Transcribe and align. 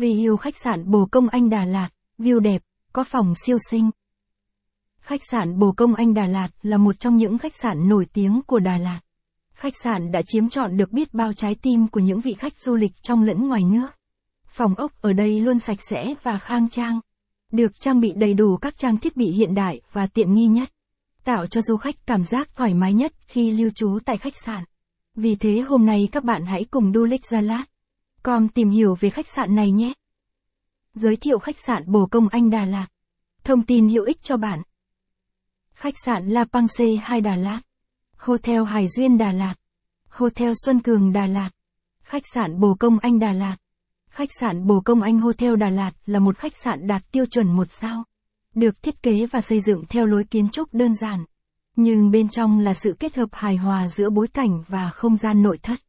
Review 0.00 0.36
khách 0.36 0.56
sạn 0.56 0.90
Bồ 0.90 1.06
Công 1.10 1.28
Anh 1.28 1.50
Đà 1.50 1.64
Lạt, 1.64 1.88
view 2.18 2.38
đẹp, 2.38 2.62
có 2.92 3.04
phòng 3.04 3.34
siêu 3.46 3.58
xinh. 3.70 3.90
Khách 5.00 5.20
sạn 5.30 5.58
Bồ 5.58 5.72
Công 5.72 5.94
Anh 5.94 6.14
Đà 6.14 6.26
Lạt 6.26 6.48
là 6.62 6.76
một 6.76 7.00
trong 7.00 7.16
những 7.16 7.38
khách 7.38 7.54
sạn 7.54 7.88
nổi 7.88 8.06
tiếng 8.12 8.40
của 8.46 8.58
Đà 8.58 8.78
Lạt. 8.78 9.00
Khách 9.52 9.72
sạn 9.82 10.12
đã 10.12 10.22
chiếm 10.26 10.48
trọn 10.48 10.76
được 10.76 10.92
biết 10.92 11.14
bao 11.14 11.32
trái 11.32 11.54
tim 11.54 11.88
của 11.88 12.00
những 12.00 12.20
vị 12.20 12.34
khách 12.34 12.58
du 12.58 12.76
lịch 12.76 12.92
trong 13.02 13.22
lẫn 13.22 13.48
ngoài 13.48 13.62
nước. 13.64 13.86
Phòng 14.46 14.74
ốc 14.74 14.92
ở 15.00 15.12
đây 15.12 15.40
luôn 15.40 15.58
sạch 15.58 15.78
sẽ 15.80 16.14
và 16.22 16.38
khang 16.38 16.68
trang. 16.68 17.00
Được 17.52 17.80
trang 17.80 18.00
bị 18.00 18.12
đầy 18.16 18.34
đủ 18.34 18.56
các 18.56 18.76
trang 18.76 18.98
thiết 18.98 19.16
bị 19.16 19.26
hiện 19.26 19.54
đại 19.54 19.80
và 19.92 20.06
tiện 20.06 20.34
nghi 20.34 20.46
nhất. 20.46 20.68
Tạo 21.24 21.46
cho 21.46 21.62
du 21.62 21.76
khách 21.76 22.06
cảm 22.06 22.24
giác 22.24 22.56
thoải 22.56 22.74
mái 22.74 22.94
nhất 22.94 23.12
khi 23.26 23.52
lưu 23.52 23.70
trú 23.74 23.98
tại 24.04 24.18
khách 24.18 24.36
sạn. 24.44 24.64
Vì 25.14 25.34
thế 25.34 25.60
hôm 25.60 25.86
nay 25.86 26.08
các 26.12 26.24
bạn 26.24 26.46
hãy 26.46 26.64
cùng 26.70 26.92
du 26.94 27.04
lịch 27.04 27.26
Gia 27.26 27.40
Lát. 27.40 27.64
Com 28.22 28.48
tìm 28.48 28.70
hiểu 28.70 28.94
về 29.00 29.10
khách 29.10 29.28
sạn 29.28 29.54
này 29.54 29.70
nhé. 29.70 29.92
Giới 30.94 31.16
thiệu 31.16 31.38
khách 31.38 31.58
sạn 31.58 31.82
Bồ 31.86 32.06
Công 32.06 32.28
Anh 32.28 32.50
Đà 32.50 32.64
Lạt. 32.64 32.86
Thông 33.44 33.62
tin 33.62 33.88
hữu 33.88 34.04
ích 34.04 34.22
cho 34.22 34.36
bạn. 34.36 34.62
Khách 35.74 35.94
sạn 36.04 36.28
La 36.28 36.44
Pangse 36.44 36.84
2 37.02 37.20
Đà 37.20 37.36
Lạt. 37.36 37.60
Hotel 38.16 38.64
Hải 38.64 38.88
Duyên 38.88 39.18
Đà 39.18 39.32
Lạt. 39.32 39.54
Hotel 40.08 40.52
Xuân 40.64 40.80
Cường 40.82 41.12
Đà 41.12 41.26
Lạt. 41.26 41.50
Khách 42.02 42.22
sạn 42.34 42.60
Bồ 42.60 42.74
Công 42.74 42.98
Anh 42.98 43.18
Đà 43.18 43.32
Lạt. 43.32 43.56
Khách 44.10 44.28
sạn 44.40 44.66
Bồ 44.66 44.80
Công 44.80 45.02
Anh 45.02 45.18
Hotel 45.18 45.56
Đà 45.56 45.70
Lạt 45.70 45.90
là 46.06 46.18
một 46.18 46.36
khách 46.36 46.56
sạn 46.56 46.86
đạt 46.86 47.02
tiêu 47.12 47.26
chuẩn 47.26 47.56
một 47.56 47.70
sao. 47.70 48.04
Được 48.54 48.82
thiết 48.82 49.02
kế 49.02 49.26
và 49.26 49.40
xây 49.40 49.60
dựng 49.60 49.84
theo 49.88 50.06
lối 50.06 50.24
kiến 50.24 50.48
trúc 50.48 50.74
đơn 50.74 50.94
giản. 50.94 51.24
Nhưng 51.76 52.10
bên 52.10 52.28
trong 52.28 52.58
là 52.58 52.74
sự 52.74 52.96
kết 52.98 53.16
hợp 53.16 53.28
hài 53.32 53.56
hòa 53.56 53.88
giữa 53.88 54.10
bối 54.10 54.26
cảnh 54.26 54.62
và 54.68 54.90
không 54.90 55.16
gian 55.16 55.42
nội 55.42 55.58
thất. 55.62 55.80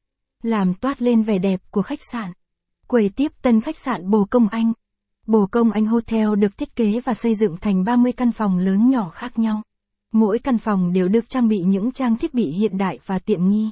Làm 0.42 0.74
toát 0.74 1.02
lên 1.02 1.24
vẻ 1.24 1.38
đẹp 1.38 1.62
của 1.72 1.82
khách 1.82 2.00
sạn. 2.12 2.32
Quầy 2.88 3.10
tiếp 3.10 3.32
tân 3.42 3.62
khách 3.62 3.78
sạn 3.78 4.10
Bồ 4.10 4.26
Công 4.30 4.48
Anh. 4.48 4.74
Bồ 5.28 5.48
Công 5.52 5.72
Anh 5.72 5.86
Hotel 5.86 6.36
được 6.36 6.58
thiết 6.58 6.76
kế 6.76 7.00
và 7.00 7.14
xây 7.14 7.36
dựng 7.36 7.58
thành 7.58 7.84
30 7.84 8.12
căn 8.12 8.32
phòng 8.32 8.58
lớn 8.58 8.90
nhỏ 8.90 9.10
khác 9.10 9.40
nhau. 9.40 9.62
Mỗi 10.12 10.40
căn 10.40 10.58
phòng 10.58 10.94
đều 10.94 11.08
được 11.08 11.30
trang 11.30 11.48
bị 11.48 11.60
những 11.60 11.92
trang 11.92 12.18
thiết 12.18 12.34
bị 12.34 12.46
hiện 12.46 12.78
đại 12.78 13.00
và 13.06 13.20
tiện 13.20 13.50
nghi, 13.50 13.70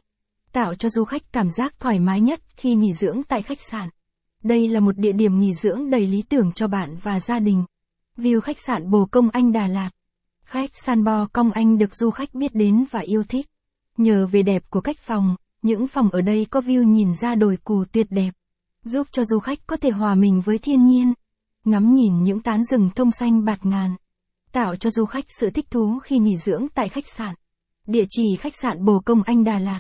tạo 0.52 0.76
cho 0.76 0.90
du 0.90 1.04
khách 1.04 1.34
cảm 1.34 1.50
giác 1.50 1.80
thoải 1.80 2.00
mái 2.00 2.22
nhất 2.22 2.42
khi 2.56 2.76
nghỉ 2.76 2.94
dưỡng 2.94 3.22
tại 3.24 3.42
khách 3.42 3.62
sạn. 3.62 3.90
Đây 4.44 4.68
là 4.68 4.80
một 4.80 4.98
địa 4.98 5.12
điểm 5.12 5.40
nghỉ 5.40 5.54
dưỡng 5.54 5.90
đầy 5.90 6.08
lý 6.08 6.22
tưởng 6.30 6.52
cho 6.52 6.68
bạn 6.68 6.98
và 7.04 7.20
gia 7.20 7.40
đình. 7.40 7.64
View 8.18 8.42
khách 8.42 8.60
sạn 8.60 8.92
Bồ 8.92 9.06
Công 9.12 9.30
Anh 9.30 9.52
Đà 9.52 9.68
Lạt. 9.68 9.90
Khách 10.44 10.70
sạn 10.74 11.04
Bo 11.04 11.28
Công 11.34 11.52
Anh 11.52 11.78
được 11.78 11.96
du 11.96 12.10
khách 12.10 12.34
biết 12.34 12.56
đến 12.56 12.86
và 12.92 13.00
yêu 13.00 13.24
thích. 13.24 13.46
Nhờ 13.98 14.28
về 14.28 14.44
đẹp 14.44 14.64
của 14.70 14.82
cách 14.82 14.98
phòng, 15.00 15.36
những 15.62 15.88
phòng 15.88 16.10
ở 16.10 16.22
đây 16.22 16.48
có 16.50 16.60
view 16.60 16.84
nhìn 16.84 17.14
ra 17.22 17.36
đồi 17.36 17.58
cù 17.64 17.86
tuyệt 17.92 18.08
đẹp, 18.10 18.32
giúp 18.84 19.08
cho 19.12 19.26
du 19.26 19.40
khách 19.40 19.60
có 19.68 19.76
thể 19.76 19.90
hòa 19.90 20.16
mình 20.16 20.42
với 20.46 20.58
thiên 20.58 20.86
nhiên, 20.86 21.14
ngắm 21.66 21.94
nhìn 21.94 22.24
những 22.24 22.42
tán 22.42 22.64
rừng 22.64 22.90
thông 22.96 23.12
xanh 23.12 23.46
bạt 23.46 23.66
ngàn 23.66 23.96
tạo 24.52 24.76
cho 24.76 24.90
du 24.90 25.06
khách 25.06 25.26
sự 25.40 25.50
thích 25.50 25.72
thú 25.72 26.00
khi 26.00 26.20
nghỉ 26.20 26.38
dưỡng 26.38 26.68
tại 26.76 26.90
khách 26.90 27.08
sạn. 27.08 27.36
Địa 27.88 28.06
chỉ 28.10 28.36
khách 28.40 28.54
sạn 28.62 28.86
Bồ 28.86 29.00
Công 29.06 29.24
Anh 29.24 29.44
Đà 29.44 29.60
Lạt. 29.60 29.80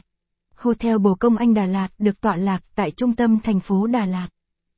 Hotel 0.55 0.97
Bồ 0.97 1.15
Công 1.19 1.37
Anh 1.37 1.53
Đà 1.53 1.65
Lạt 1.65 1.87
được 1.97 2.21
tọa 2.21 2.35
lạc 2.35 2.63
tại 2.75 2.91
trung 2.91 3.15
tâm 3.15 3.39
thành 3.39 3.59
phố 3.59 3.87
Đà 3.87 4.05
Lạt. 4.05 4.27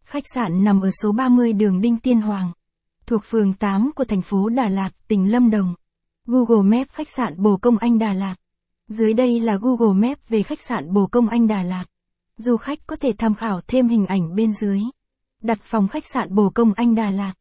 Khách 0.04 0.24
sạn 0.34 0.64
nằm 0.64 0.82
ở 0.82 0.92
số 1.02 1.12
30 1.12 1.54
đường 1.54 1.82
Đinh 1.82 1.98
Tiên 1.98 2.22
Hoàng, 2.22 2.52
thuộc 3.06 3.22
phường 3.24 3.54
8 3.54 3.92
của 3.96 4.04
thành 4.04 4.22
phố 4.22 4.50
Đà 4.50 4.70
Lạt, 4.70 4.90
tỉnh 5.08 5.32
Lâm 5.32 5.50
Đồng. 5.50 5.76
Google 6.28 6.78
Maps 6.78 6.92
khách 6.92 7.10
sạn 7.10 7.42
Bồ 7.44 7.58
Công 7.58 7.78
Anh 7.78 8.00
Đà 8.00 8.14
Lạt. 8.14 8.36
Dưới 8.92 9.14
đây 9.14 9.40
là 9.40 9.58
Google 9.62 10.08
Maps 10.08 10.22
về 10.30 10.44
khách 10.44 10.60
sạn 10.60 10.94
Bồ 10.94 11.08
Công 11.08 11.30
Anh 11.30 11.48
Đà 11.48 11.64
Lạt. 11.64 11.86
Du 12.38 12.58
khách 12.58 12.80
có 12.88 12.96
thể 12.96 13.12
tham 13.18 13.36
khảo 13.36 13.62
thêm 13.68 13.88
hình 13.88 14.06
ảnh 14.06 14.36
bên 14.36 14.54
dưới. 14.54 14.80
Đặt 15.42 15.58
phòng 15.62 15.88
khách 15.88 16.06
sạn 16.06 16.36
Bồ 16.36 16.50
Công 16.50 16.74
Anh 16.74 16.96
Đà 16.96 17.12
Lạt. 17.12 17.34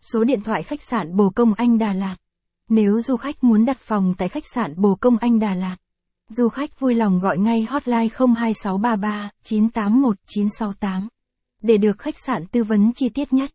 Số 0.00 0.24
điện 0.24 0.42
thoại 0.42 0.62
khách 0.62 0.82
sạn 0.82 1.16
Bồ 1.16 1.30
Công 1.30 1.54
Anh 1.54 1.78
Đà 1.78 1.92
Lạt. 1.92 2.16
Nếu 2.68 3.00
du 3.00 3.16
khách 3.16 3.44
muốn 3.44 3.64
đặt 3.64 3.78
phòng 3.78 4.14
tại 4.18 4.28
khách 4.28 4.46
sạn 4.54 4.74
Bồ 4.76 4.94
Công 4.94 5.18
Anh 5.18 5.38
Đà 5.38 5.54
Lạt, 5.54 5.76
du 6.28 6.48
khách 6.48 6.80
vui 6.80 6.94
lòng 6.94 7.20
gọi 7.20 7.38
ngay 7.38 7.66
hotline 7.68 8.08
02633 8.18 9.30
981 9.42 10.16
968 10.26 11.08
để 11.62 11.76
được 11.76 11.98
khách 11.98 12.18
sạn 12.26 12.46
tư 12.46 12.64
vấn 12.64 12.92
chi 12.94 13.08
tiết 13.08 13.32
nhất. 13.32 13.50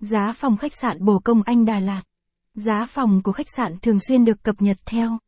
Giá 0.00 0.32
phòng 0.36 0.56
khách 0.56 0.72
sạn 0.74 1.04
Bồ 1.04 1.18
Công 1.24 1.42
Anh 1.42 1.64
Đà 1.64 1.80
Lạt. 1.80 2.02
Giá 2.54 2.86
phòng 2.88 3.22
của 3.24 3.32
khách 3.32 3.50
sạn 3.56 3.78
thường 3.82 4.00
xuyên 4.00 4.24
được 4.24 4.42
cập 4.42 4.62
nhật 4.62 4.76
theo 4.86 5.18